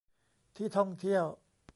[0.55, 1.25] ที่ท่องเที่ยว